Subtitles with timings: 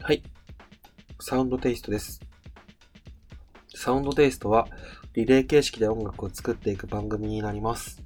[0.00, 0.22] はい、
[1.18, 2.20] サウンドテイストです。
[3.74, 4.68] サウンドテイストは
[5.14, 8.02] リレー形式で音楽を作っていく番組になります。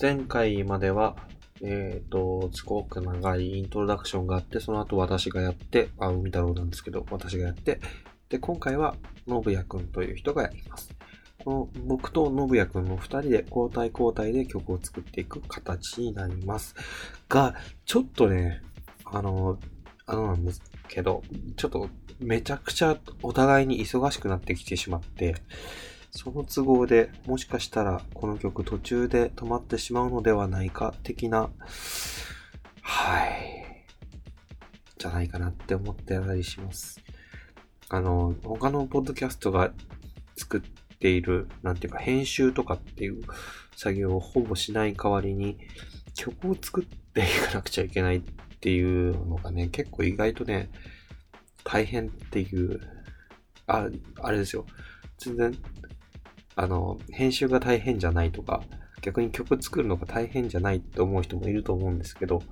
[0.00, 1.16] 前回までは
[1.64, 7.80] えっ、と、すごく長いイントロダクションがあって、その後私がやって、あ、海太郎なんですけど、私がやって、
[8.28, 8.96] で、今回は、
[9.28, 10.90] 信也くんという人がやります。
[11.44, 16.74] この僕と信也くんの二人で交代交代で曲を作っていく形になります。
[17.28, 17.54] が、
[17.84, 18.62] ちょっとね、
[19.04, 19.58] あの、
[20.06, 21.22] あのなんですけど、
[21.56, 21.88] ちょっと
[22.20, 25.36] めちゃくちゃお互いに忙しくなってきてしまって、
[26.14, 31.50] その都合でもしかしたらこの曲途中で止まってしまうのではないか的な、
[32.82, 33.86] はい、
[34.98, 37.00] じゃないかなって思ってたりします。
[37.88, 39.72] あの、他のポッドキャストが
[40.36, 40.60] 作っ
[40.98, 43.22] ている、なんていうか編集とかっていう
[43.74, 45.58] 作業をほぼしない代わりに
[46.14, 48.22] 曲を作っていかなくちゃいけないっ
[48.60, 50.70] ていうのがね、結構意外とね、
[51.64, 52.80] 大変っていう、
[53.66, 53.88] あ、
[54.20, 54.66] あれですよ。
[55.18, 55.54] 全然、
[56.54, 58.62] あの、編集が大変じゃないとか、
[59.00, 62.42] 逆に曲作るのが大変じゃないって思う人もいると思うんですけど、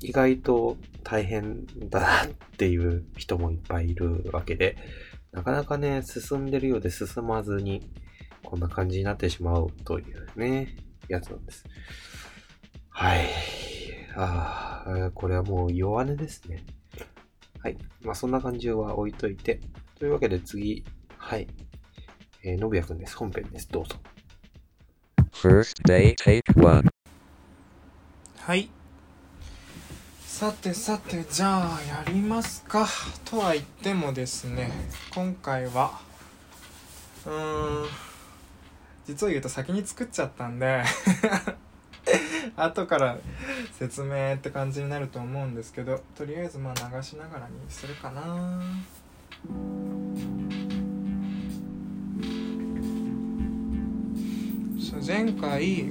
[0.00, 4.76] 意外と大変だなっていう人もいっぱいいるわけで、
[5.32, 7.82] なかなかね、進んでるようで進まずに、
[8.42, 10.76] こんな感じになってしまうというね、
[11.08, 11.64] やつなんです。
[12.90, 13.26] はい。
[14.14, 16.64] ああ、これはもう弱音ですね。
[17.60, 17.76] はい。
[18.02, 19.60] まあそんな感じは置いといて。
[19.98, 20.84] というわけで次、
[21.16, 21.48] はい。
[22.46, 23.16] えー、のぶやくんです。
[23.16, 23.68] 本編です。
[23.70, 23.96] どうぞ。
[25.32, 26.90] First day take one.
[28.38, 28.68] はい
[30.26, 32.86] さてさてじゃあやりますか
[33.24, 34.70] とは言ってもですね
[35.14, 35.98] 今回は
[37.24, 37.86] うーん
[39.06, 40.82] 実を言うと先に作っちゃったんで
[42.56, 43.16] 後から
[43.78, 48.62] 説明って感じになると思うんですけどとりあえずまあ流しながらにするかな
[54.94, 55.90] そう前回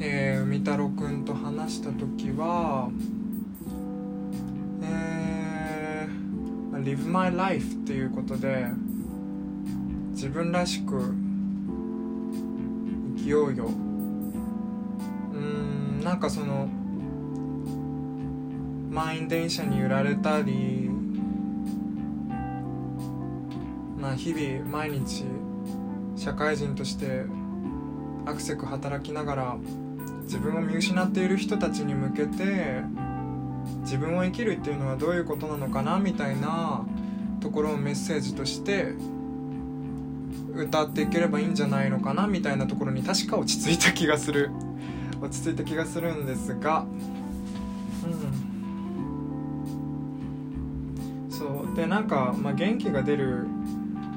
[0.00, 2.90] えー、海太郎くんと話した時は
[4.82, 8.66] えー Live My Life っていうことで
[10.10, 11.14] 自分らしく
[13.16, 13.66] 生きようよ。
[15.32, 16.68] うんなんかその
[18.90, 20.90] 満員電車に揺られたり
[23.98, 25.24] まあ日々毎日
[26.16, 27.24] 社会人として
[28.26, 29.56] アクセク働きながら
[30.22, 32.82] 自分を見失っている人たちに向けて
[33.82, 36.86] 自分を生きるっていうのはどういうことなのかなみたいな
[37.40, 38.94] ところをメッセージとして
[40.54, 44.50] 歌っていければいいんじゃないのかなみたいなところに確か落ち着いた気がする。
[45.20, 46.86] 落ち着いた気がするんですが。
[48.04, 48.08] う
[51.28, 51.30] ん。
[51.30, 51.76] そう。
[51.76, 53.46] でなんか、まあ、元気が出る。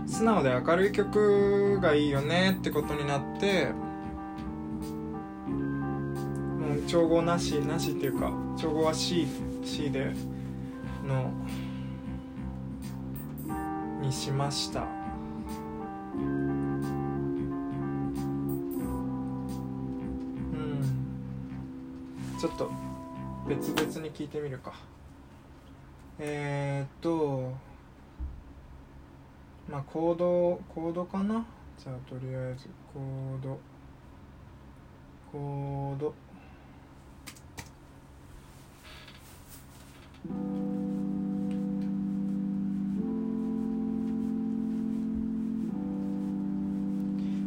[0.06, 3.74] 素直で明るい曲がいいよねってことになって
[6.88, 9.28] 調合なしなしっていうか調合は C,
[9.62, 10.14] C で
[11.06, 11.30] の
[14.02, 14.84] にしました。
[14.84, 14.86] う
[16.16, 16.82] ん。
[22.40, 22.72] ちょっと
[23.50, 24.72] 別々に聞いてみるか。
[26.20, 27.52] えー、っと
[29.70, 31.46] まあコードコードかな？
[31.78, 33.60] じゃあとりあえずコード。
[35.34, 36.14] コード。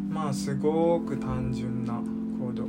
[0.09, 1.95] まあすごく単純な
[2.39, 2.69] コード。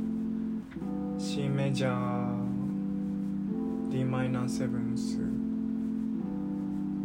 [1.18, 5.18] C メジャー d マイナーセブンス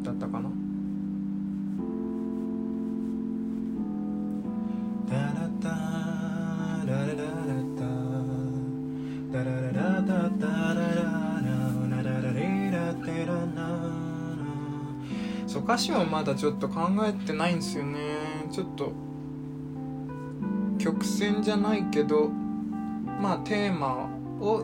[0.03, 0.49] だったかな？
[15.57, 17.97] そう歌詞はまだちょっと考えてないんですよね。
[18.51, 18.91] ちょっと
[20.77, 24.07] 曲線じゃないけどまあテーマ
[24.39, 24.63] を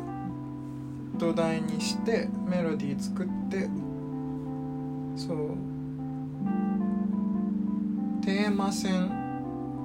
[1.18, 3.68] 土台にしてメロディー作って
[5.16, 5.38] そう。
[8.24, 9.10] テーマ線。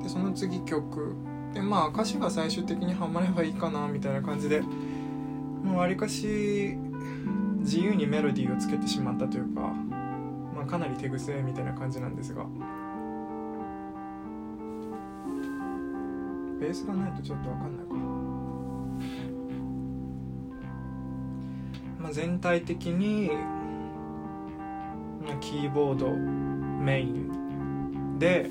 [0.02, 1.14] でその次曲。
[1.54, 6.76] でまあ歌詞が最終的にはまればいいかなみたいな感じでもうわりかし
[7.60, 9.72] 自由にメロディーをつけてしまったというか、
[10.68, 12.46] かなり手癖みたいな感じなんですが。
[16.60, 17.94] ベースがないとちょっと分かんないか。
[22.00, 23.30] まあ、全体的に
[25.40, 28.50] キーボードメインで、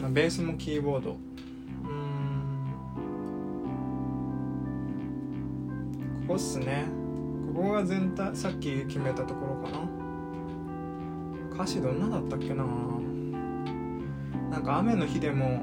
[0.00, 1.12] まあ、ベースもキーボード。
[1.12, 1.18] こ
[6.28, 6.86] こっすね。
[7.54, 9.99] ここが全体さっき決めたところかな。
[11.62, 12.64] 歌詞どんなだったっけな。
[14.50, 15.62] なんか雨の日でも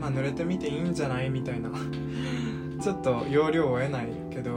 [0.00, 1.30] まあ濡れてみていいんじゃない？
[1.30, 1.70] みたいな。
[2.82, 4.54] ちょっと要領を得ないけど。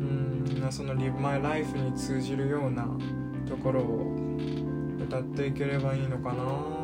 [0.00, 2.88] うんその「Live My Life」に通じるような
[3.46, 4.14] ところを
[5.02, 6.79] 歌っていければいいのかな。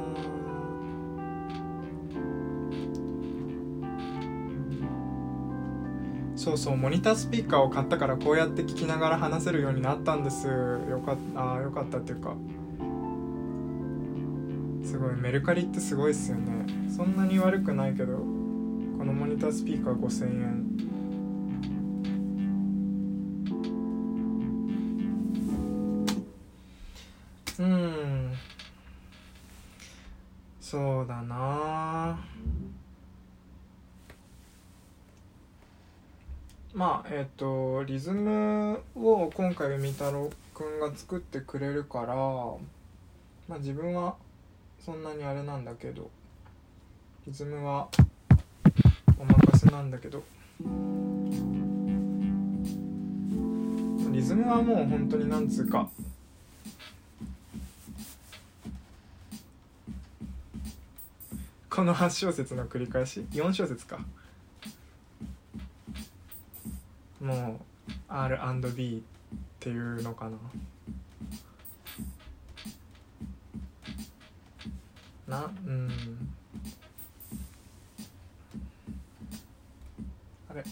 [6.47, 10.47] そうそうモニタースピーカーを買ったからこうやって聞きながら話せるようになったんです。
[10.47, 12.37] よかったあよかったっていうか。
[14.85, 16.65] すごいメルカリってすごいっすよね。
[16.89, 18.23] そんなに悪くないけどこ
[19.05, 20.67] のモニタースピーカー5000円。
[27.59, 28.33] うん。
[30.61, 31.37] そうだな。
[31.41, 32.36] あ
[36.77, 42.15] まあえっ、とリズムを今回みたろうくんが作ってくれるから
[43.49, 44.15] まあ自分は
[44.85, 46.11] そんなにあれなんだけど
[47.27, 47.89] リズムは
[49.19, 50.23] お任せなんだけど
[54.13, 55.89] リズムはもう本当になんつうか
[61.71, 63.99] この8小節の繰り返し？4小節か。
[67.27, 70.39] もう R&B っていうのかな。
[75.27, 75.91] なうん。
[80.49, 80.63] あれ。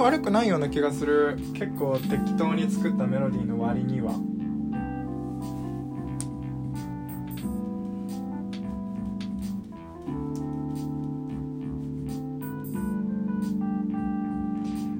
[0.00, 1.36] も悪くないような気がする。
[1.52, 4.14] 結構適当に作ったメロディーの割には。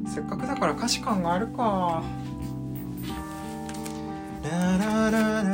[0.06, 2.02] せっかくだから歌詞感があるか。
[4.43, 5.50] ララララ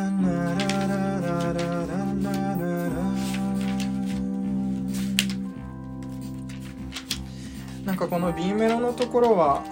[7.97, 9.65] なんかこの B メロのところは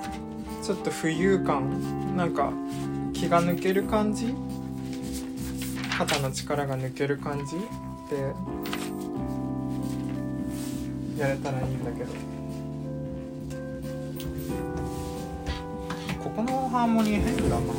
[0.62, 2.55] ちょっと浮遊感なんか
[3.12, 4.35] 気が抜ける感じ？
[5.99, 7.59] 肩の力が抜ける感じ？
[8.09, 8.32] で
[11.21, 12.11] やれたらいいんだけど。
[16.25, 17.75] ここのハーモニー変だな。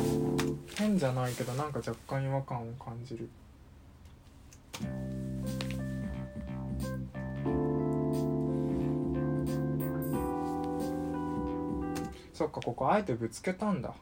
[0.76, 3.28] 変じゃないけどなんか若干違和感を感じる。
[12.36, 13.94] そっかここあえてぶつけたんだ。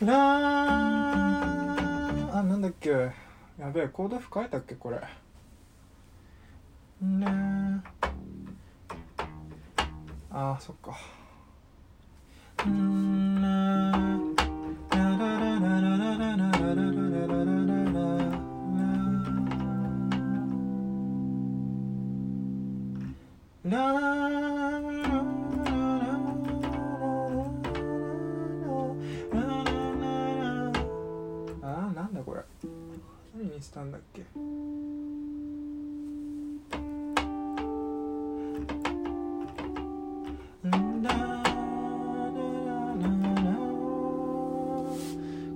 [0.00, 0.10] ラー
[2.38, 2.88] あなんだっけ。
[3.58, 4.98] やべえコード譜変えたっけこれ。
[7.02, 7.26] ね
[10.30, 10.96] あーそっか。
[12.64, 13.29] うん
[32.00, 32.40] なんだこれ。
[33.36, 34.22] 何にしたんだっけ。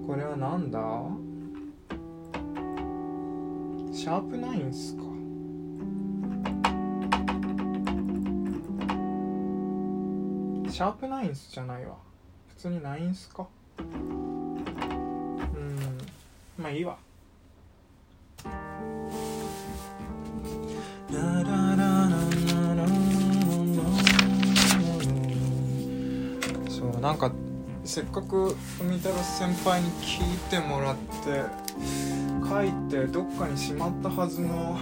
[0.07, 0.79] これはなんだ
[3.91, 5.03] シャープナインっすか
[10.71, 11.97] シャープナインスじゃないわ
[12.49, 13.49] 普通にナインスか
[16.65, 16.97] まあいいわ。
[26.71, 27.31] そうなんか
[27.85, 31.43] せっかく海太郎先輩に聞いてもらって
[32.49, 34.79] 書いてどっかにしまったはずの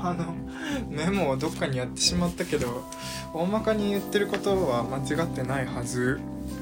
[0.00, 0.36] あの
[0.88, 2.84] メモをどっかにやってしまったけど
[3.32, 6.20] 大まかに言ってることは間違ってないはず。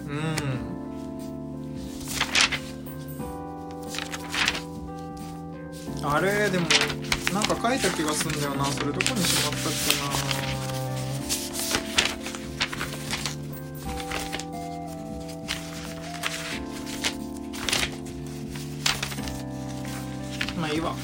[0.09, 0.72] うん。
[6.05, 6.67] あれでも
[7.33, 8.67] なんか書いた気がすんだよな。
[8.67, 9.95] それどこにしまったっけ
[20.57, 20.61] な。
[20.61, 20.95] まあいいわ。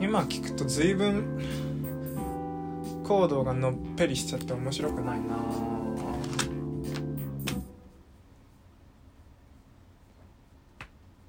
[0.00, 1.29] 今聞くと随分
[3.20, 5.36] コードがのっぺりしちゃって面白くないな。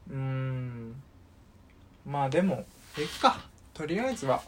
[0.10, 0.96] うん。
[2.06, 2.64] まあでも
[2.98, 3.42] いっか。
[3.74, 4.42] とりあえずは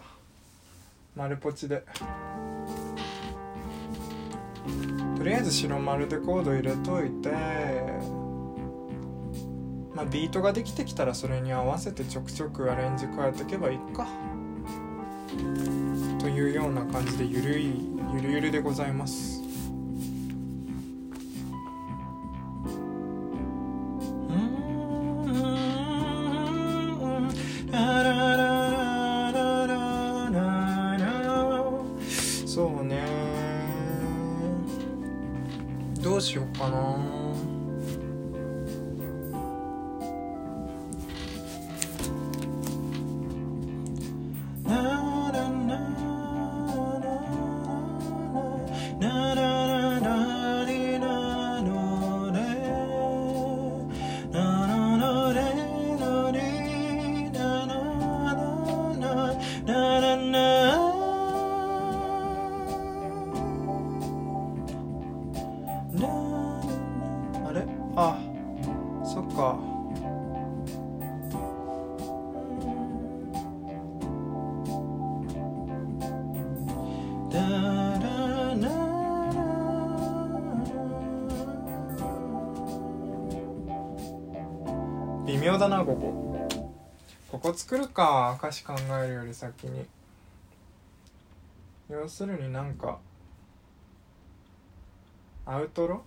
[1.18, 1.84] 丸ポチで。
[5.18, 7.30] とりあえず白丸でコード入れといて。
[9.94, 14.08] まあビートができてきたらそれに合わせてちょくちょくアレンジ変えていけばいいか。
[16.52, 17.74] うような感じでゆるい
[18.14, 19.42] ゆるゆるでございます。
[32.46, 33.04] そうね
[36.00, 37.53] どうしようかな
[87.74, 89.84] 作るか歌詞考えるより先に。
[91.90, 93.00] 要するになんか
[95.44, 96.04] アウトロ？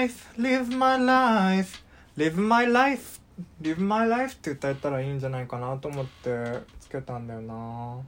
[0.00, 1.82] Life, live my life,
[2.16, 3.20] live my life,
[3.60, 8.00] live my life って歌えたらいいんじゃないかなと思ってつけたんだよな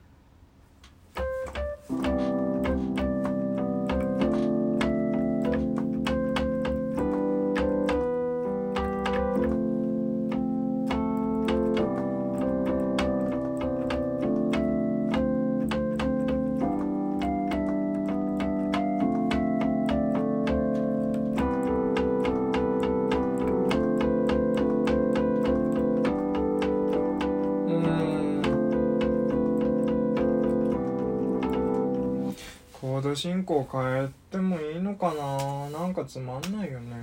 [33.45, 35.71] コード進行変えてもいいのかな。
[35.71, 36.97] なんかつまんないよね。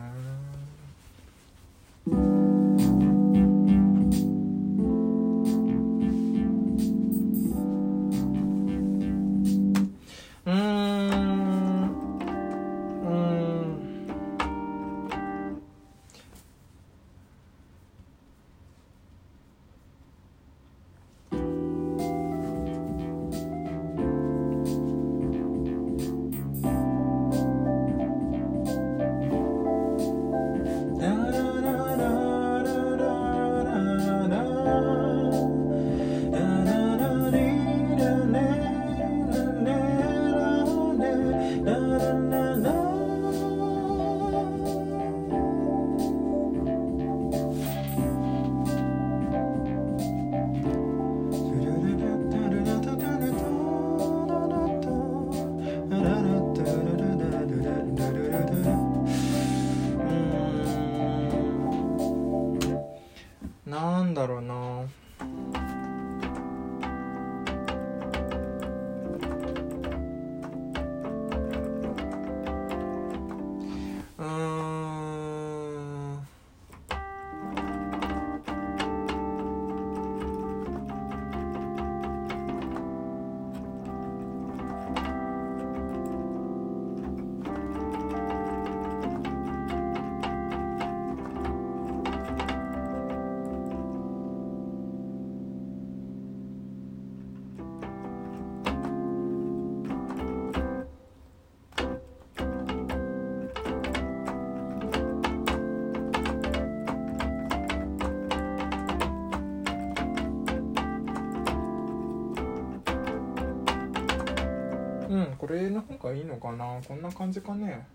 [116.09, 116.81] がいいのかな？
[116.87, 117.85] こんな感じかね？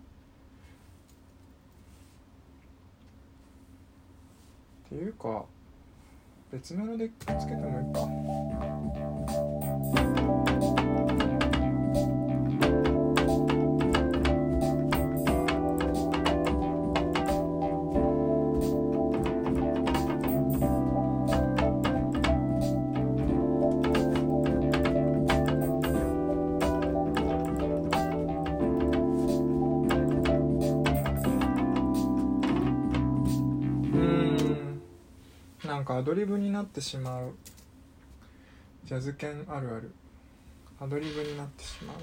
[4.85, 5.43] っていうか
[6.51, 7.11] 別のデッ
[35.65, 37.33] なんかアドリブになってしまう。
[38.85, 39.91] ジャズ犬あるある。
[40.79, 41.97] アドリブになってしまう。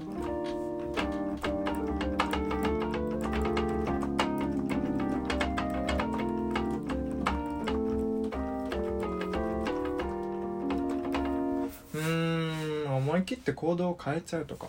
[11.93, 14.67] うん思い切って行動を変えちゃうとか。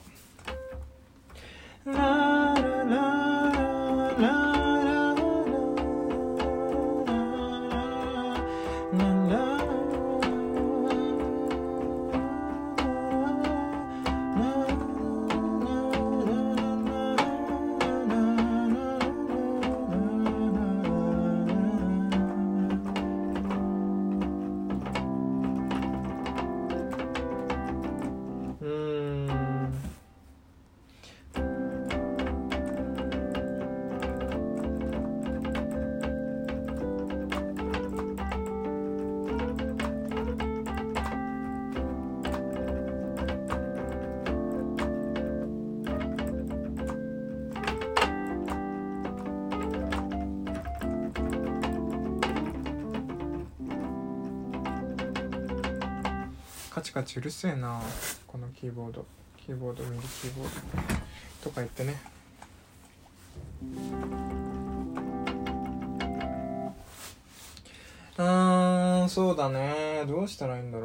[57.14, 57.80] ちうるせえな
[58.26, 59.06] このキーボード。
[59.36, 60.50] キーボードミリキーボード
[61.44, 62.02] とか言ってね。
[68.18, 70.04] うーんそうだね。
[70.08, 70.83] どうしたらいいんだろ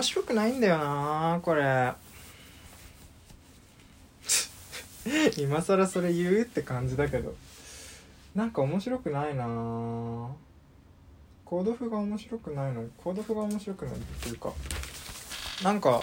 [0.00, 1.92] 面白くないんだよなこれ。
[5.36, 7.34] 今更それ言うって感じだけど。
[8.34, 9.44] なんか面白くないな。
[11.44, 12.86] コード譜が面白くないの？
[12.96, 14.54] コード譜が面白くないっていうか。
[15.62, 16.00] なんか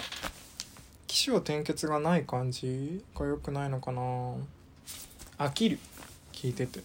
[1.08, 3.04] 起承転結がない感じ？
[3.16, 4.00] が良くないのかな？
[5.38, 5.80] 飽きる。
[6.32, 6.84] 聞いてて。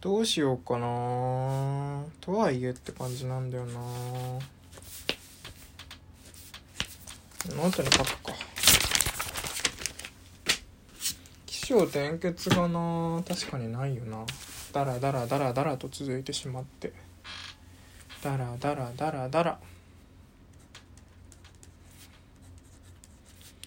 [0.00, 2.02] どうしようかな。
[2.20, 3.80] とはいえって感じなんだよな。
[7.54, 8.32] ノートに書くか。
[11.46, 13.22] 起承転結がな。
[13.26, 14.24] 確かにないよな。
[14.72, 16.92] ダラダラダラダラと続いてしまって。
[18.22, 19.58] ダラダラダラダラ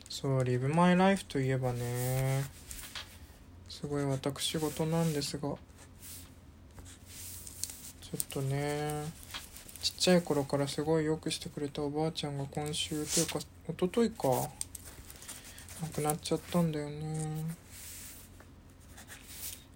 [0.10, 2.44] そう「Live My Life といえばね。
[3.70, 5.56] すごい私事なんですが。
[8.12, 9.04] ちょっとね
[9.82, 14.50] ちっちゃい頃からすごいよくしてくれたおばあちゃんが今週というか一昨日か。
[15.82, 17.56] 亡くなっちゃったんだよね。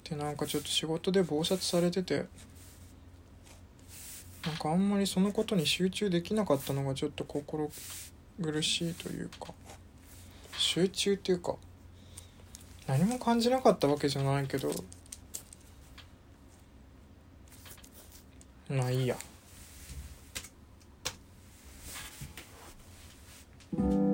[0.10, 2.26] でなんかちょっと仕事で忙殺されてて。
[4.46, 7.72] なんかあんまりそのことに集中できなかったのがちょっと心
[8.42, 9.54] 苦しいというか。
[10.58, 11.56] 集中っていうか
[12.88, 14.72] 何も感じなかったわけじゃないけど。
[18.70, 19.16] まあいいや。
[23.76, 24.13] 最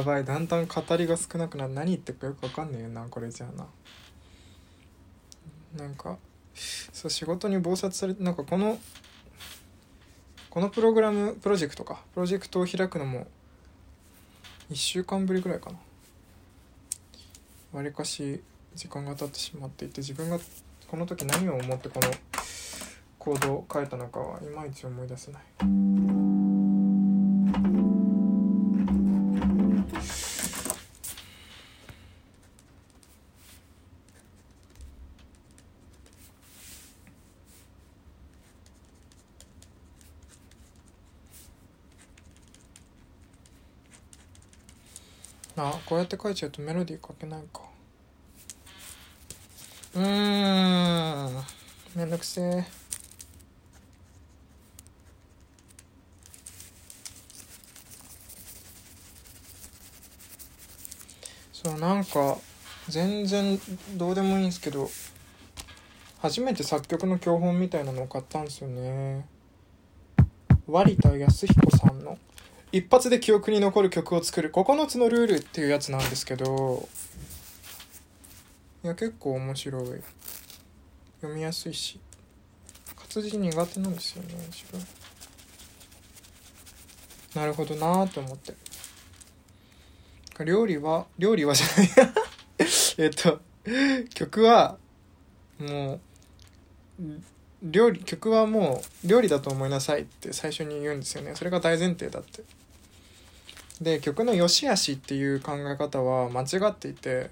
[0.00, 0.24] やばい。
[0.24, 1.74] だんだん語りが少なくなる。
[1.74, 3.66] 何言ってるかよくわかんねえよなこれじゃあな。
[5.76, 6.16] なんか
[6.54, 8.78] そう仕事に忙殺されてなんかこの
[10.48, 12.02] このプログラムプロジェクトか。
[12.14, 13.26] プロジェクトを開くのも
[14.70, 15.76] 1週間ぶりぐらいかな。
[17.72, 18.40] わりかし
[18.74, 20.38] 時間が経ってしまっていて自分が
[20.88, 22.10] この時何を思ってこの
[23.18, 26.39] コードを書いたのかはいまいち思い出せない。
[46.00, 47.60] やって書いちゃうとメロディー書けないか。
[49.94, 51.44] うーん。
[51.94, 52.64] めんどくせえ。
[61.52, 62.38] そうなんか
[62.88, 63.60] 全然
[63.96, 64.88] どうでもいいんですけど
[66.22, 69.26] 初めて作曲の教本みたいなのを買ったんですよね。
[70.66, 72.16] 割田康彦さんの。
[72.72, 74.52] 一発で記憶に残る曲を作る。
[74.52, 76.88] 9つのルールっていうやつなんですけど
[78.84, 79.84] いや結構面白い。
[81.20, 82.00] 読みやすいし。
[82.96, 84.80] 活字苦手なんですよね自分。
[87.34, 88.54] なるほどなーって思って。
[90.44, 92.10] 料理は料理はじゃない。
[92.98, 93.40] えっと
[94.14, 94.78] 曲は
[95.58, 96.00] もう
[97.62, 101.34] 料理曲はもう料理だと思いなさいって最初に言うんですよね。
[101.34, 102.42] それが大前提だって。
[103.80, 107.30] で曲の良し悪しっていう考え方は間違っていて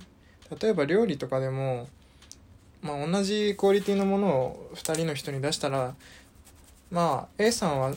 [0.61, 1.89] 例えば料理とかでも、
[2.81, 5.95] まあ、同じクオリティのものを2人の人に出したら
[6.91, 7.97] まあ A さんは好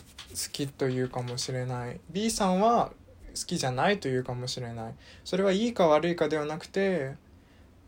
[0.52, 2.00] きというかもしれない。
[2.10, 2.92] B さんは
[3.34, 4.94] 好きじゃないというかもしれない。
[5.24, 7.16] それはいいか悪いかではなくて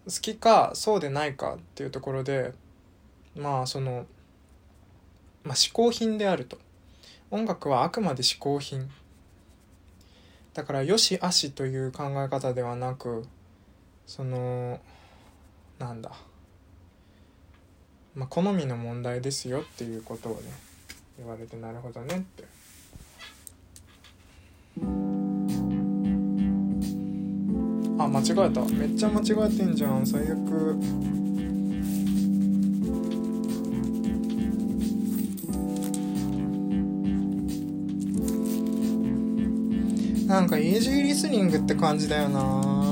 [0.06, 2.54] 好きかそうでないかっていうところで
[3.36, 4.06] まあその、
[5.44, 6.58] まあ、嗜好品であると。
[7.32, 8.90] 音楽はあくまで嗜好品。
[10.54, 13.26] だからよし悪しという考え方ではなく
[14.06, 14.80] その
[15.80, 16.12] なんだ。
[18.16, 20.42] まあ好みの問題ですよっていうことをね
[21.18, 22.44] 言われてなるほどねって。
[28.00, 28.62] あ間違えた。
[28.66, 30.06] めっちゃ間違えてんじゃん。
[30.06, 31.23] 最悪。
[40.34, 42.83] なんかイージーリスニングって感じだよな。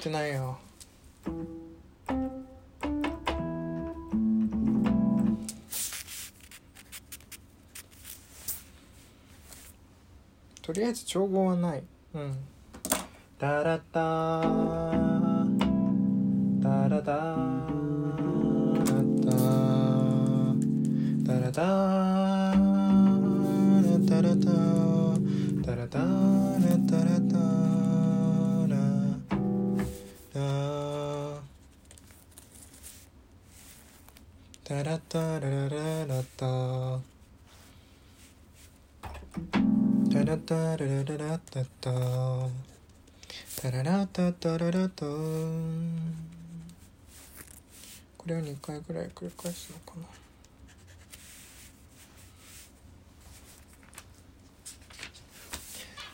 [0.00, 0.58] えてないよ。
[10.62, 11.82] とりあえず調合はない。
[12.14, 12.34] うん。
[13.38, 14.40] ダラダ
[16.60, 17.36] ダラダ
[21.26, 22.19] ダラダダ
[41.52, 41.90] タタ
[43.60, 44.32] タララタ。
[44.32, 45.08] タララタこ
[48.26, 49.98] れを2回ぐらい繰り返すのか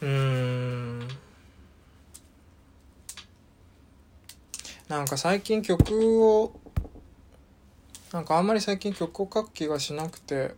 [0.01, 0.09] な。
[0.09, 1.09] うん。
[4.89, 6.59] なんか最近曲を
[8.11, 10.55] なんかあんまり最近曲を書く気がしなくて。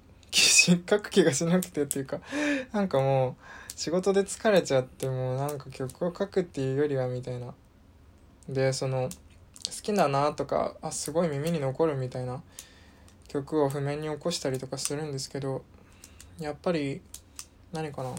[0.73, 2.21] 書く気がしなくてっていうか
[2.73, 7.55] なんかもう仕事で疲れちゃってもうなんか曲を書くっていうよりはみたいな。
[8.49, 9.11] でその好
[9.83, 12.43] きだなとかあすごい耳に残るみたいな。
[13.29, 15.63] 曲を譜面に起こしたりとかするんですけど
[16.41, 17.03] やっぱり
[17.73, 18.11] 何かな。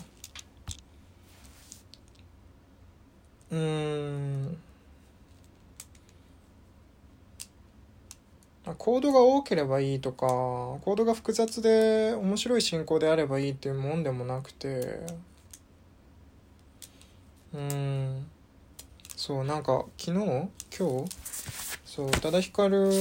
[3.52, 4.58] うーん。
[8.78, 15.06] コードが多ければいいとかコードが複雑で面白い進行であればいいっていうもんでもなくて。
[17.54, 18.30] うん。
[19.16, 20.18] そうなんか昨日？
[20.18, 20.50] 今
[21.06, 21.10] 日？
[21.86, 22.94] そう宇多田ヒカル宇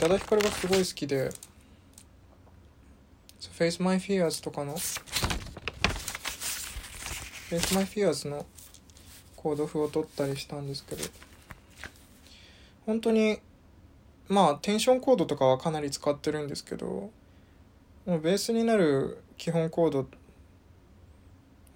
[0.00, 1.30] 多田ヒカルがすごい好きで
[3.58, 4.76] 「Face My Fears」とかの
[7.50, 8.44] 「Face My Fears」の
[9.36, 11.04] コード譜を取ったりしたんですけど。
[12.86, 13.38] 本当に
[14.30, 17.10] まあテンションコードとかはかなり使ってるんですけど
[18.06, 20.06] もうベースになる基本コード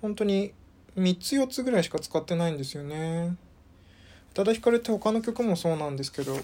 [0.01, 0.53] 本当に
[0.97, 3.37] 3つ4つぐらいしか使ってないんですよね。
[4.31, 6.37] 宇多田ヒカルって他の曲もそうなんですけど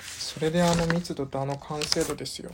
[0.00, 2.52] それであの密度とあの完成度ですよ。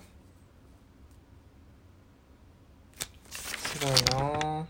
[3.30, 4.66] すごいな。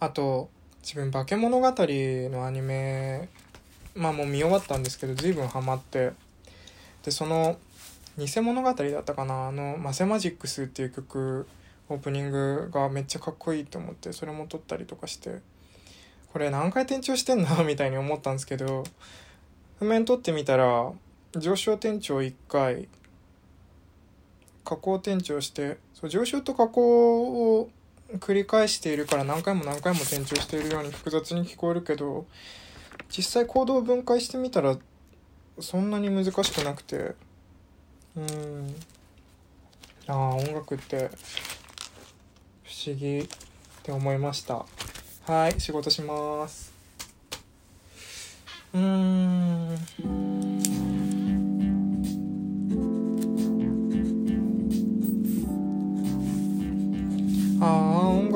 [0.00, 0.48] あと
[0.82, 3.28] 自分化け物語のアニメ
[3.94, 6.12] まあもう見終わったんですけど随分ハマって。
[7.04, 7.58] でその
[8.18, 11.46] 偽物語だったかなあの「マセマジックス」っていう曲
[11.88, 15.40] オープニングがめっちゃかっこいいと思ってそれも撮ったりとかして
[16.32, 17.48] これ何回転調してんの？
[17.64, 18.84] みたいに思ったんですけど
[19.78, 20.92] 譜面撮ってみたら
[21.36, 22.88] 上昇転調1回
[24.64, 27.70] 下降転調してそう上昇と下降を
[28.18, 32.26] 繰り返しているから何回も何回も転調しているように複雑に聞こえるけど
[33.08, 34.76] 実際コードを分解してみたら
[35.58, 37.14] そんなに難しくなくて
[38.16, 38.74] うん。
[40.06, 41.10] ああ音楽って
[42.64, 43.28] 不思議っ
[43.82, 44.66] て思いました。
[45.26, 46.72] はい仕事します。
[48.74, 49.39] うーん。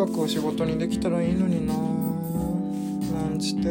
[0.05, 1.75] あ音楽を仕事にできたらいいのにな。
[1.75, 3.69] なんちて。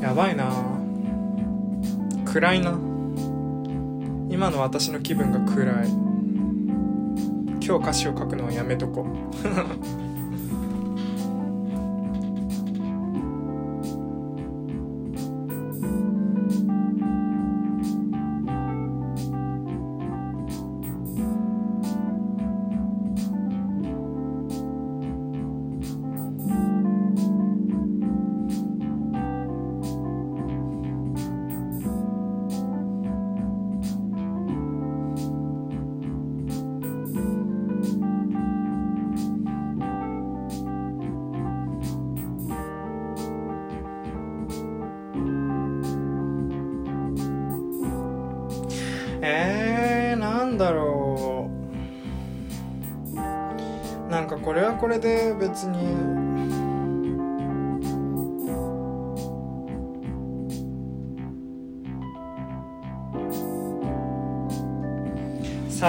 [0.00, 0.52] やばいな。
[2.24, 2.78] 暗いな。
[4.30, 5.88] 今の私の気分が暗い。
[7.66, 9.02] 今日歌詞を書くのはやめとこ。
[9.02, 9.06] う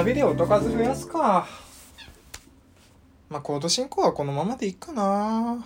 [0.07, 1.45] サビで音数増やすか。
[3.27, 5.65] まあコード進行はこのままでいいかな。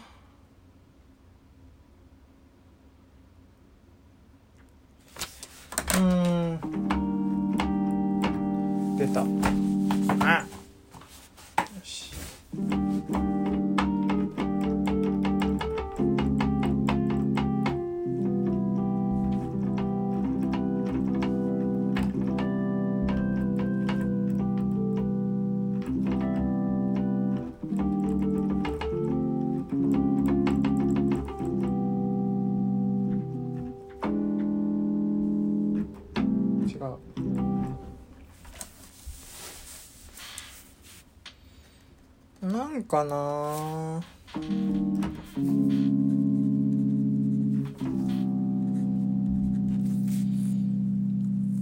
[43.02, 44.02] かな。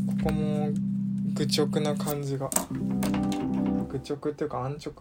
[0.07, 0.71] ここも
[1.33, 2.49] 愚直な感じが。
[3.89, 4.93] 愚直っていうか安直？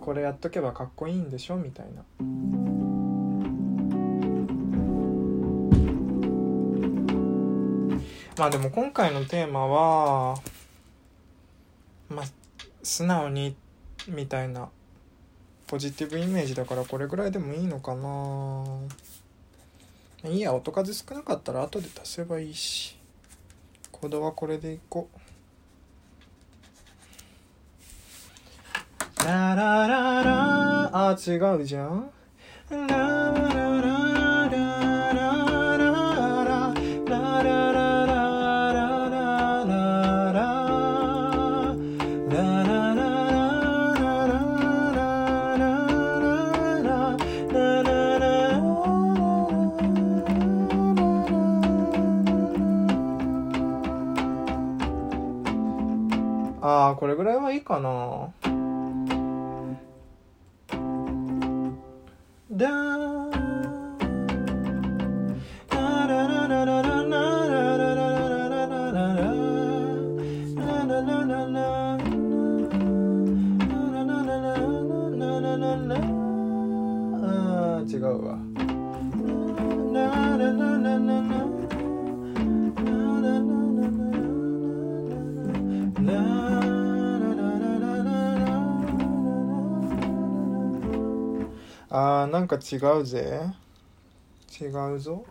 [0.00, 1.56] これやっとけばかっこいいんでしょ？
[1.56, 2.02] みたいな。
[8.36, 10.36] まあでも今回のテーマは
[12.08, 12.26] まあ
[12.84, 13.56] 素直に
[14.08, 14.68] みたいな
[15.66, 18.64] ポジティブイメージだからこれぐらいでもいいのかな。
[20.30, 22.96] いいや音数少なかったら後で足せばいいし。
[23.92, 25.08] コードはこれでいこ
[29.20, 29.24] う。
[29.24, 32.10] ララララあ違うじゃん。
[32.70, 33.67] ララララララ
[57.18, 58.32] ぐらいはいいかな。
[62.52, 62.97] だ
[92.28, 93.40] なんか違うぜ。
[94.60, 95.24] 違うぞ。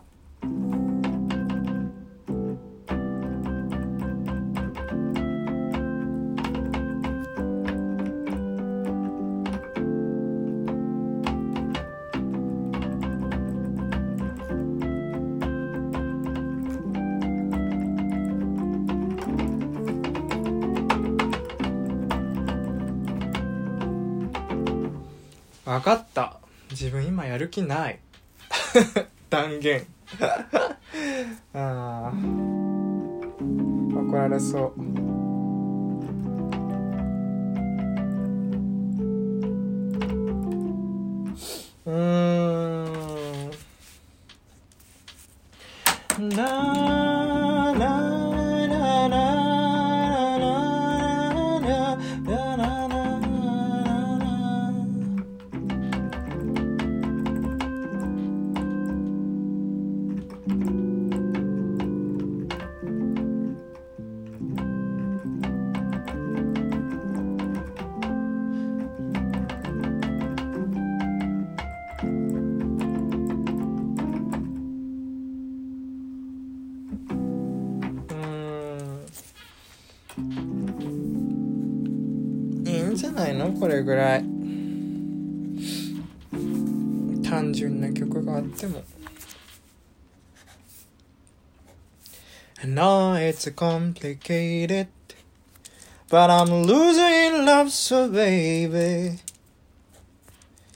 [27.38, 28.00] やる気ない。
[29.30, 29.86] 断言。
[31.54, 32.12] ああ
[33.94, 35.17] 怒られそう。
[93.48, 94.88] It's complicated
[96.10, 99.18] But I'm losing love so baby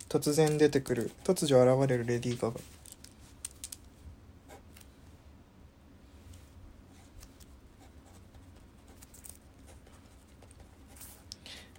[0.09, 2.61] 突然出てくる突如現れるレディー・ガガ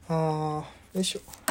[0.10, 1.43] あーよいしょ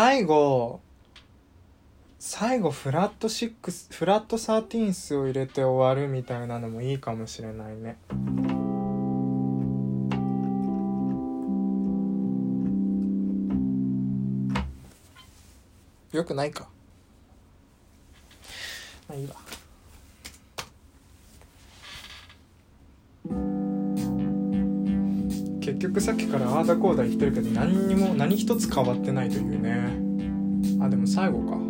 [0.00, 0.80] 最後
[2.20, 7.96] 最後フラット6フラットサーティーンスを入れて終わるみたいなのもいいかもしれないね。
[16.12, 16.68] よくないか。
[19.08, 19.47] まあいいわ。
[25.78, 29.96] 結局さっきからああだこうだ言ってるけど何にも何一つ変わってないというね。
[30.84, 31.67] あでも最後か。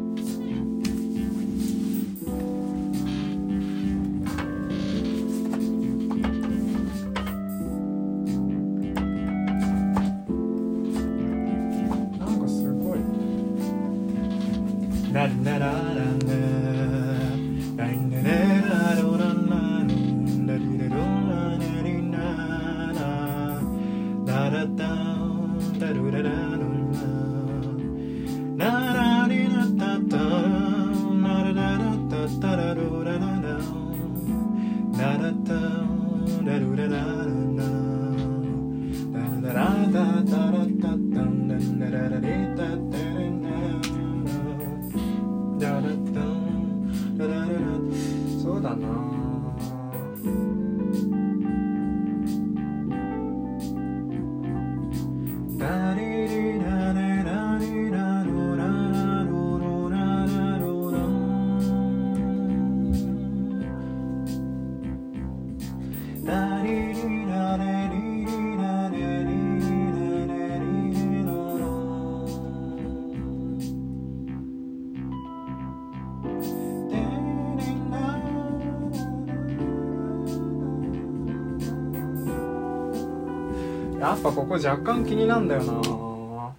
[84.18, 86.52] っぱここ若干気になんだよな。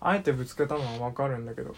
[0.00, 1.74] あえてぶつけたのはわかるんだけど。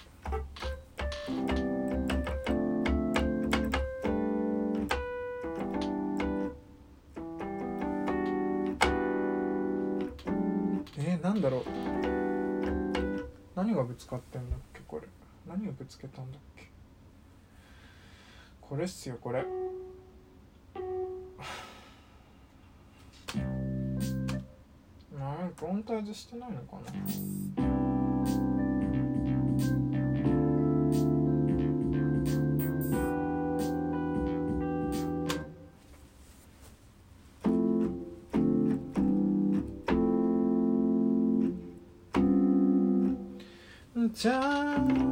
[10.99, 11.65] えー、なんだろう。
[13.57, 15.09] 何がぶつかってんだっけこれ。
[15.49, 16.69] 何をぶつけたんだっけ。
[18.61, 19.47] これっすよこれ。
[25.89, 26.83] タイズしてないのかな？
[44.15, 45.08] じゃーん。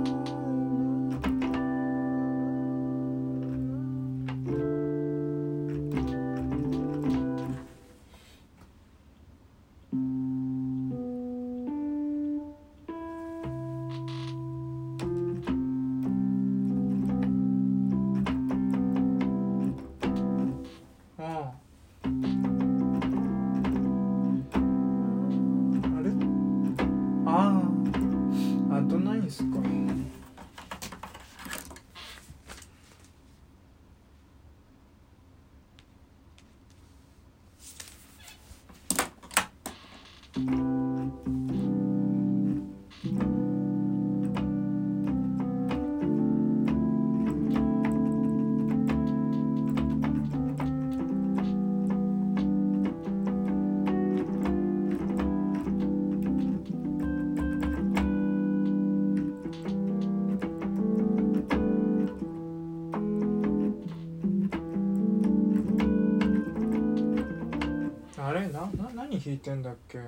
[69.46, 69.98] ってんだっけ。
[69.98, 70.04] も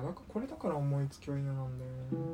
[0.00, 2.29] うなんかこれだから思いつきは嫌なんだよね。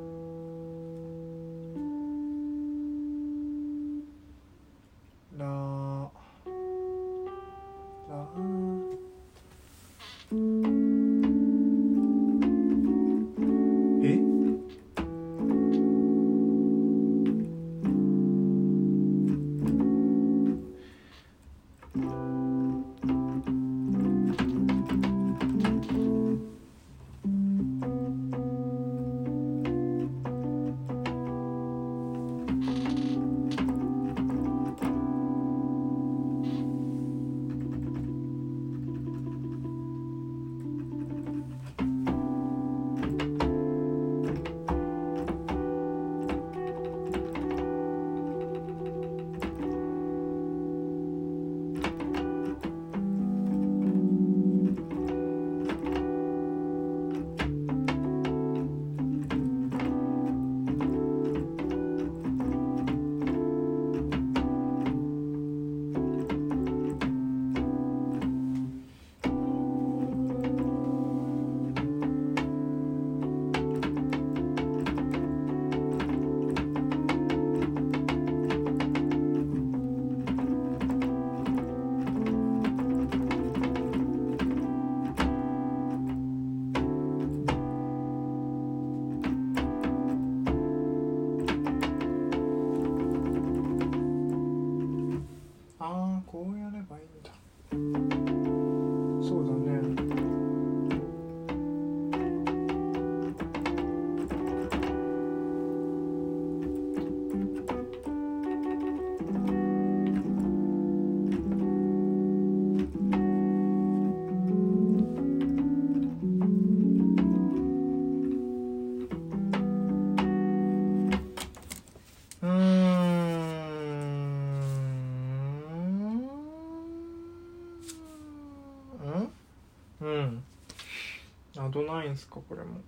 [131.77, 132.37] ドナインスか？
[132.49, 132.81] これも。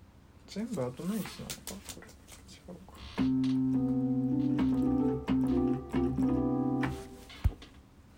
[0.46, 1.56] 全部アドナインスなのか？
[1.94, 2.06] これ。
[2.54, 2.96] 違うか。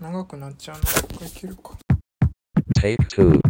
[0.01, 1.73] 長くなっちゃうの一回切るか。
[2.79, 3.41] Take two.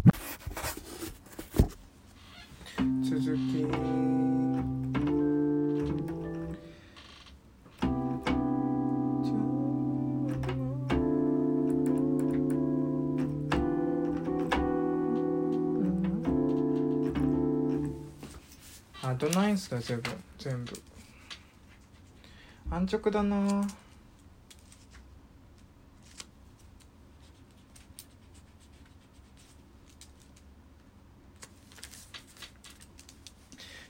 [22.91, 23.67] 直だな。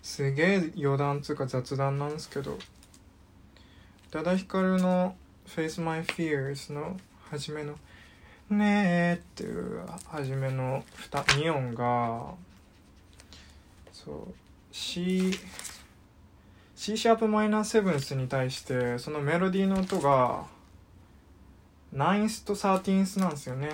[0.03, 2.53] すげえ余談つうか雑談なんですけど。
[2.53, 2.59] 宇
[4.11, 7.78] 多田ヒカルの「Face My Fears」の初めの
[8.51, 12.34] 「ねえ」っていう初めの 2, 2音が
[13.92, 14.34] そう
[14.72, 15.30] C
[16.81, 20.47] C シャープマイナーセブンスに対してそのメロディーの音が
[21.93, 23.68] ナインスとサーティンスなんですよね。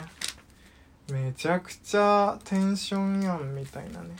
[1.12, 4.16] めちゃくちゃテンションやんみたいなね。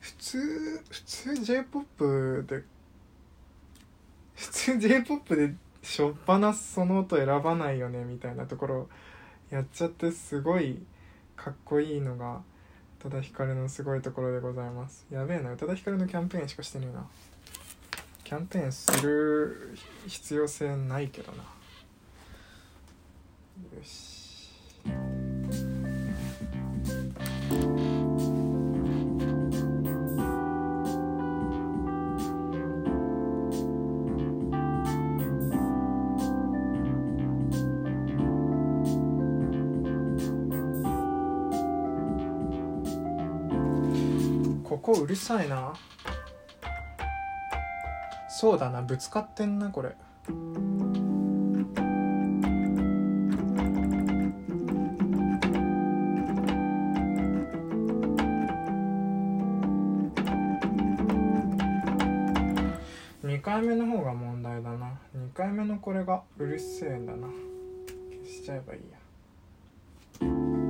[0.00, 2.62] 普通普通 J-POP で
[4.34, 8.88] 普通 J-POP でしょっぱなその音選ばないよねみたいなところ
[9.48, 10.78] やっちゃってすごい
[11.36, 12.42] かっこいいのが
[12.96, 15.06] 宇多田ヒカルのすごいところでございます。
[15.10, 17.06] やべえな宇多田ヒカルのキャンペーンしかしてねえな。
[18.24, 19.76] キャンペーンする
[20.06, 21.38] 必要性ないけどな。
[21.38, 21.44] よ
[23.84, 24.26] し。
[44.86, 45.74] ここうるさいな。
[48.28, 49.96] そうだなぶつかってんなこれ。
[63.24, 65.00] 2回目の方が問題だな。
[65.16, 67.26] 2回目のこれがうるせえんだな。
[68.24, 70.65] 消しちゃえばいいや。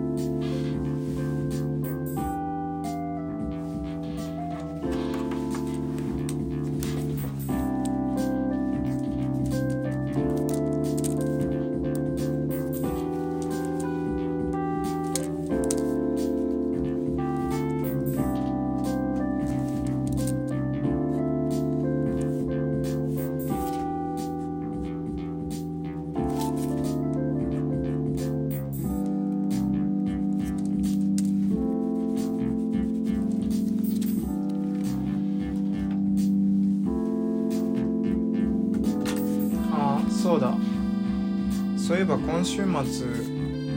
[41.86, 42.66] そういえば今週末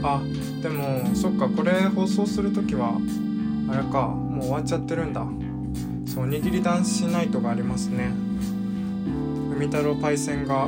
[0.02, 0.20] あ
[0.62, 2.98] でもそっかこれ放送する時は
[3.70, 5.24] あれかもう終わっちゃってるんだ。
[6.06, 8.10] そうおにぎり男子ナイトがありますね。
[9.56, 10.66] 海太郎パイセンがあ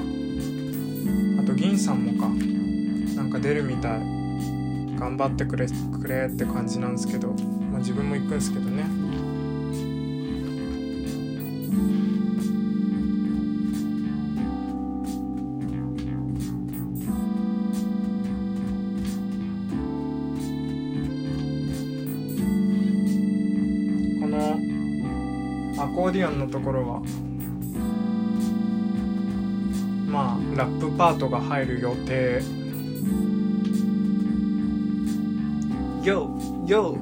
[1.44, 2.28] と銀さんもか
[3.16, 4.00] なんか出るみたい。
[4.96, 7.30] 頑張ってくれくれって感じなんですけど、
[7.72, 8.84] まあ、自分も行くんですけどね。
[26.52, 27.02] ところは
[30.06, 32.42] まあラップパートが入る予定
[36.02, 36.28] YO!
[36.66, 36.98] YO!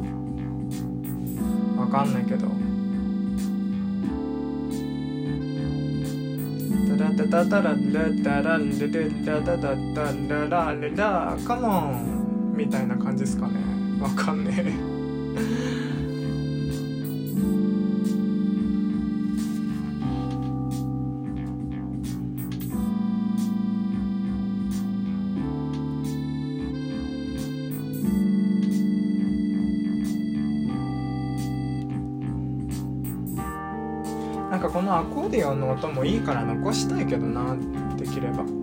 [1.76, 2.46] わかんないけど
[6.96, 7.78] タラタタタララ
[8.22, 13.54] タラレレラタタタララレラカモンみたいな感じですかね
[14.00, 14.89] わかんねえ
[35.30, 37.56] ディオの音もいいから残したいけどな
[37.96, 38.59] できれば。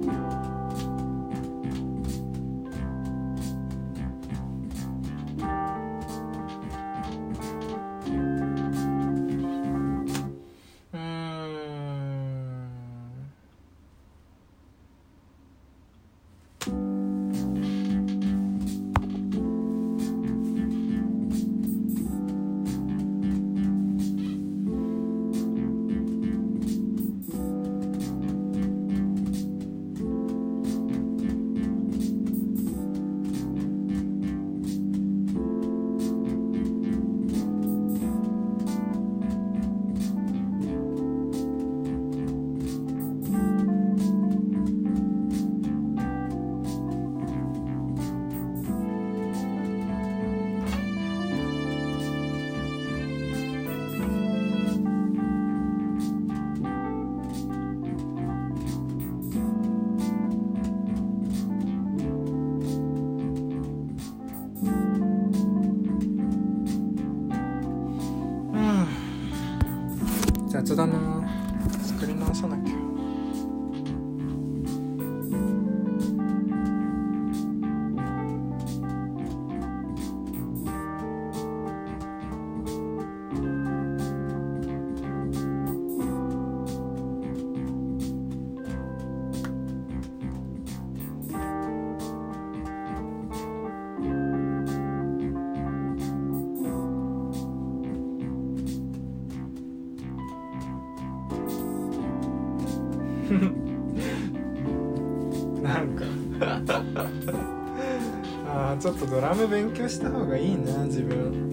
[108.98, 111.46] っとドラム勉強した方がいいな自分。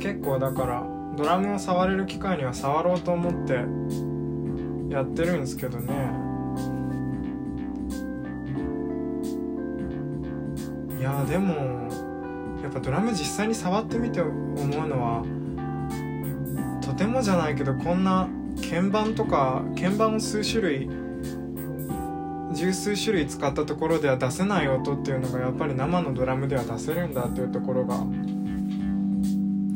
[0.00, 0.86] 結構だから
[1.16, 3.64] ドラムを触れる機会には触ろうと思って
[4.92, 5.94] やってるんですけどね。
[10.98, 11.54] いやでも
[12.62, 14.32] やっぱドラム実際に触ってみて思
[14.64, 15.22] うのは
[16.82, 21.03] とてもじゃないけどこんな鍵盤とか鍵盤を数種類
[22.54, 27.98] 十数種類使ったところでは出せない音っていうのがやっぱり生のドラムでは出せるんだっていうところが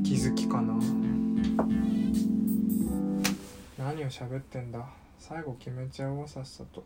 [0.05, 0.75] 気づきかな。
[3.79, 4.87] 何を喋ってんだ。
[5.19, 6.85] 最後決めちゃおうさっさと。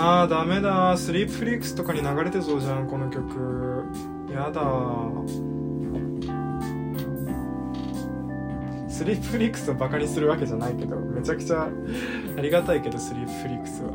[0.00, 0.96] あーダメだ。
[0.96, 3.84] スリープフリックスとかに流れてそうじゃんこの曲。
[4.32, 4.62] やだ。
[8.88, 11.68] スリープフリックスをバカにするわけじゃないけどめちゃくちゃ
[12.36, 13.90] ありがたいけどスリープフリックスは。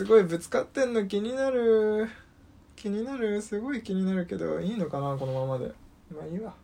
[0.00, 2.08] すごいぶつかってんの気になる。
[2.74, 3.42] 気になる。
[3.42, 5.74] すごい気になるけどいいのかなこのままで。
[6.10, 6.54] まあいいわ。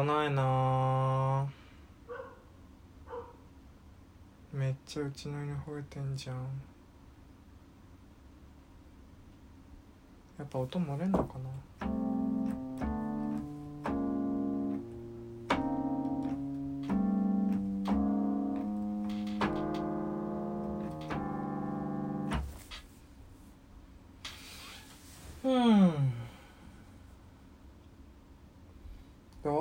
[0.00, 1.46] ピンとこないな。
[4.52, 6.36] めっちゃうちの犬吠えてんじゃん。
[10.38, 11.34] やっぱ音漏れんのか
[11.80, 11.99] な？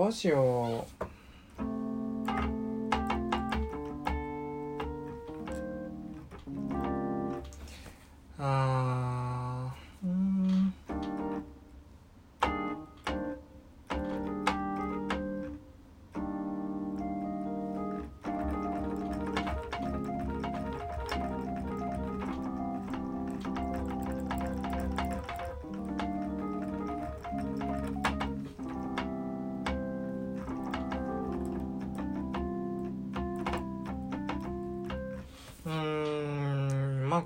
[0.09, 1.08] どうしよう。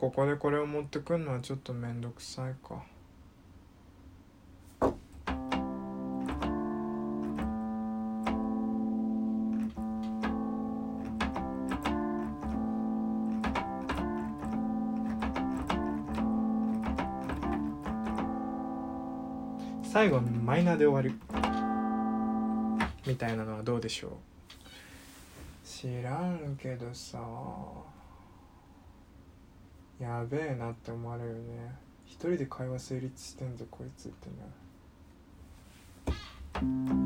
[0.04, 2.84] ここでこれを持ってくるのはちょっとめんどくさいか。
[19.86, 21.18] 最後マイナーで終わる
[23.08, 24.12] みたいなのはどうでしょう？
[25.66, 27.93] 知らんけどさ。
[30.04, 31.76] やべえなって思われるよね。
[32.06, 34.28] 一人で会話成立してんぞこいつって
[36.92, 37.03] ね。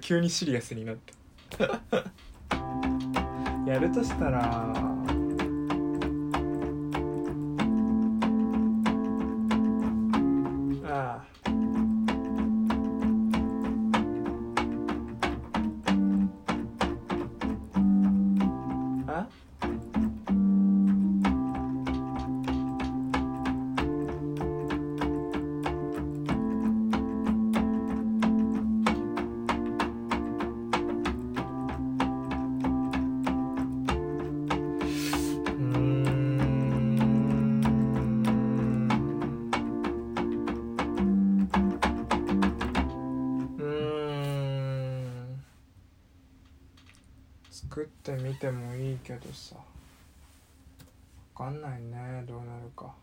[0.00, 0.96] 急にシリアスになっ
[1.50, 1.64] た
[3.70, 4.72] やるとしたら
[48.40, 49.54] てもいいけどさ。
[51.34, 52.24] わかんないね。
[52.26, 52.94] どうなるか。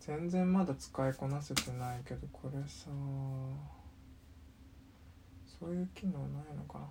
[0.00, 2.88] 全然まだ使いこなせてないけどこれさ。
[5.60, 6.86] そういう機能ないのかな。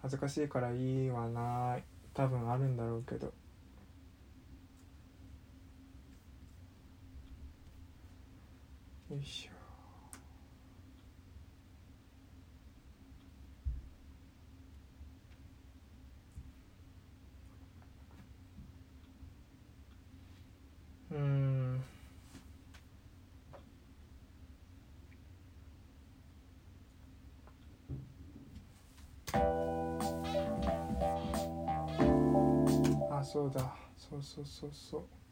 [0.00, 1.84] 恥ずかしいからいいはない。
[2.14, 3.43] 多分あるんだろうけど。
[9.14, 9.54] よいしょ。
[21.14, 21.84] うん。
[33.12, 33.76] あそうだ。
[33.96, 35.23] そうそうそうそう。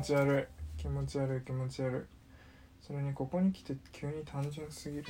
[0.00, 0.48] 持ち悪
[0.78, 0.80] い。
[0.80, 2.02] 気持ち悪い気持ち悪い。
[2.80, 5.04] それにここに来て急に単純すぎる。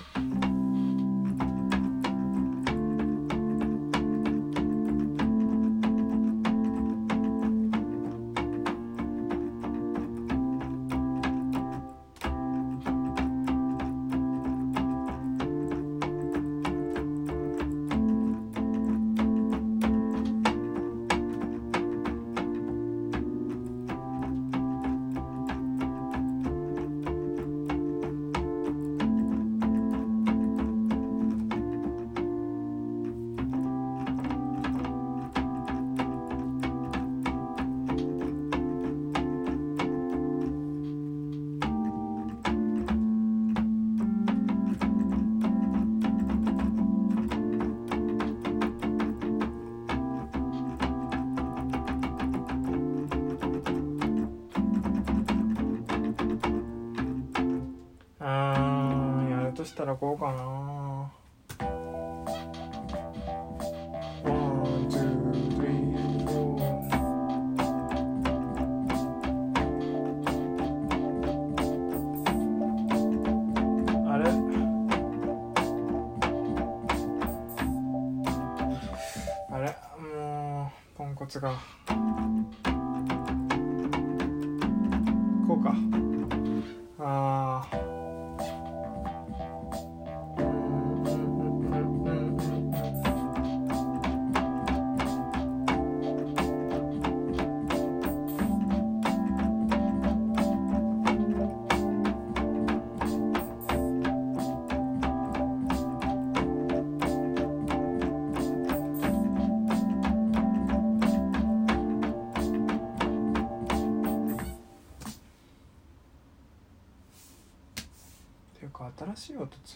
[59.81, 60.50] たらこうかな。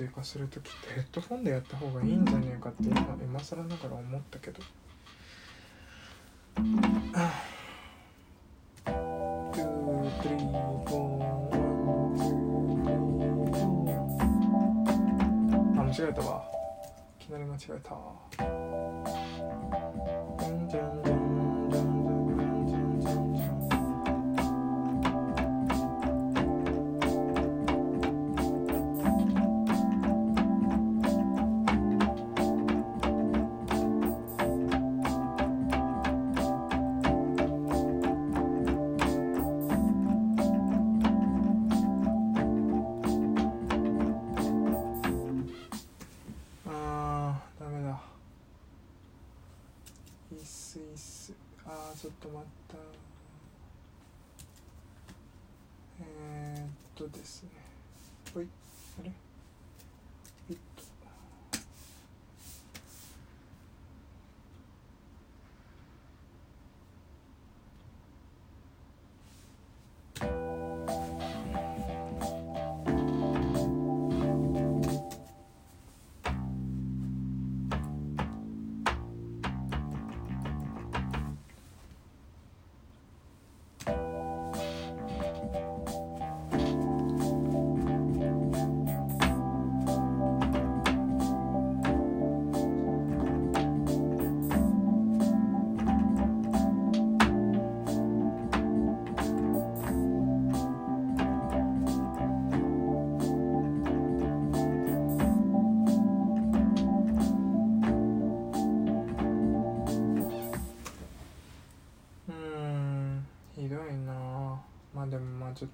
[0.05, 4.63] 追加する時ってヘッドフォンでやった方がいいんじゃねえかって今今更ながら思ったけど
[7.15, 7.33] あ
[15.75, 16.45] 間違えたわ
[17.21, 17.95] いきなり間違えた
[57.09, 57.51] とですね。
[58.33, 58.49] ほい。
[59.01, 59.13] あれ？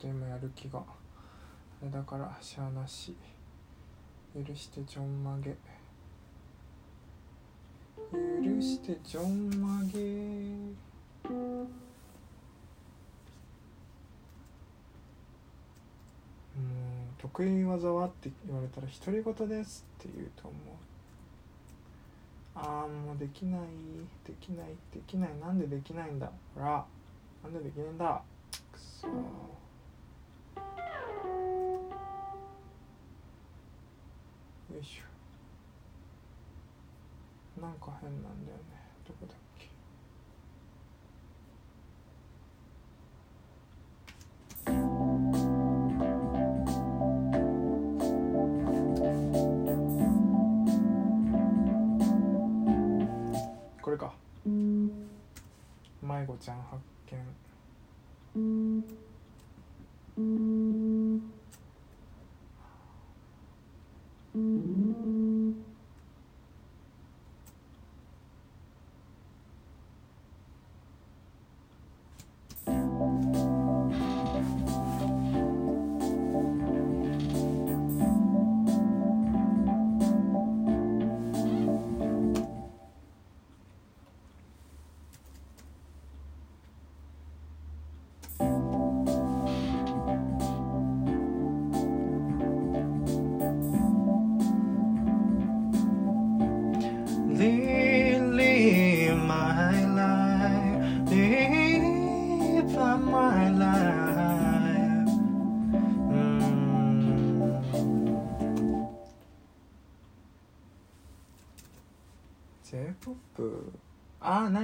[0.01, 0.79] と今やる気が。
[0.81, 0.85] あ
[1.85, 3.15] れだからしゃあなし。
[4.35, 5.57] 許してちょんまげ。
[8.11, 9.99] 許してちょんまげ。
[11.29, 11.67] もう
[17.19, 20.61] 得意技はって言われたら独り言ですって言うと思う。
[22.55, 23.61] ああもうできない。
[24.27, 24.69] できない。
[24.93, 25.31] できない。
[25.41, 26.31] なんでできないんだ。
[26.55, 26.85] ほら。
[27.43, 28.23] なんでできないんだ。
[28.73, 29.07] くそ
[34.73, 35.03] よいしょ。
[37.61, 38.63] なんか変なんだよね。
[39.07, 39.69] どこだっけ。
[53.83, 54.13] これか。
[54.47, 54.93] 迷
[56.27, 57.19] 子ちゃん発見。
[64.37, 65.40] Mm-hmm.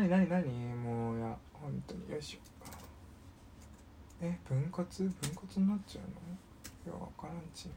[0.07, 0.75] ああなになになに？
[0.75, 2.09] もういや本当に。
[2.13, 2.39] よいしょ。
[4.23, 5.09] え分割？
[5.09, 6.11] 分割になっちゃうの？
[6.93, 7.69] いやわからんち。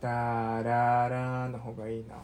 [0.00, 2.14] ダララの方がいいな。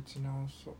[0.00, 0.74] 打ち直そう。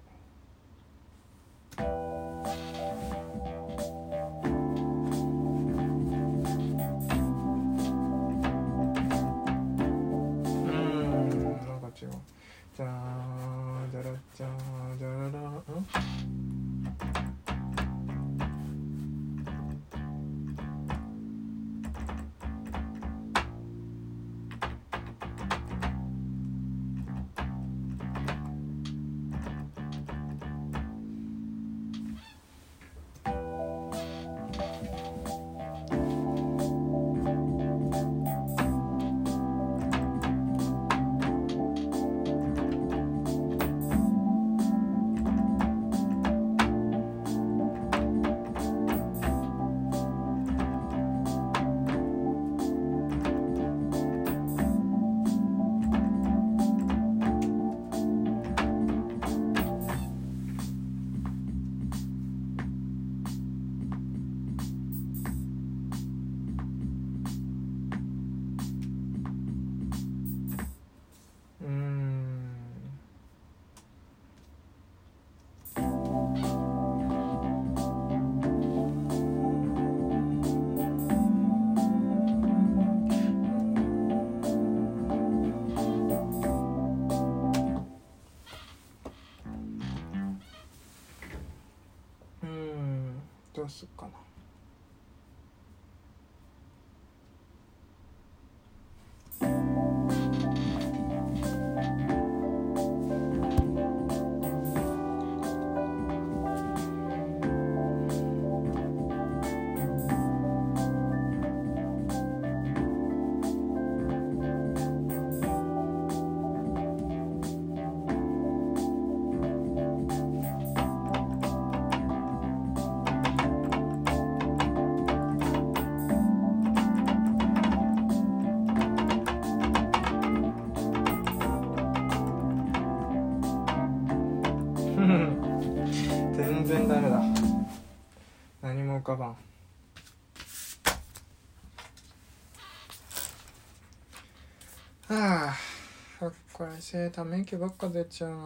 [146.70, 148.36] これせため息ばっか出ちゃうな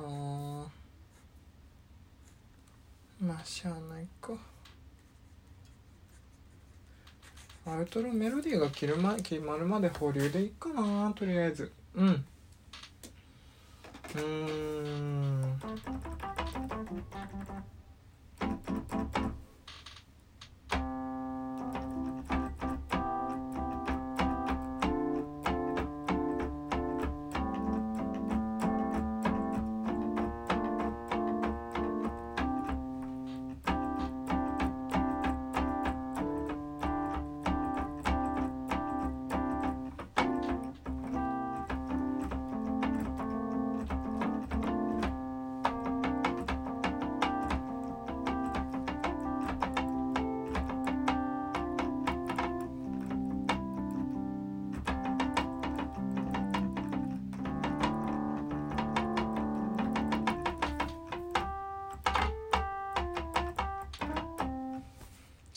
[3.20, 4.32] まあしゃあないか
[7.66, 15.60] アウトロメロディーが決るま決まるまで保留でいいかなとりあえずうんうーん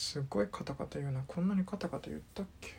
[0.08, 1.22] すごいカタカタ言うな。
[1.28, 2.77] こんなにカタカタ言ったっけ？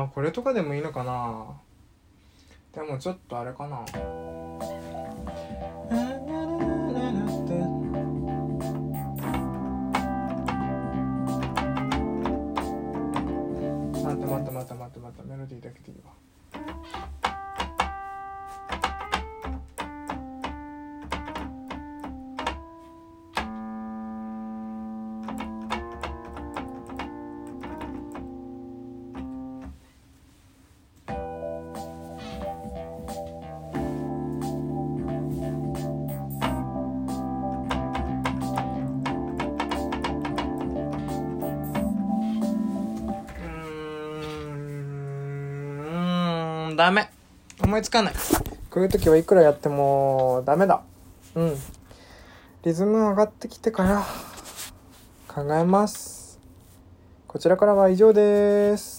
[0.00, 1.60] ああこれとかでもいいのかな。
[2.72, 3.84] でもちょっとあれかな。
[47.80, 48.14] いつかない。
[48.70, 50.82] こういう時はいくらやってもダメだ。
[51.34, 51.56] うん。
[52.62, 54.06] リズム上がってきてから
[55.26, 56.38] 考えます。
[57.26, 58.89] こちらからは以上です。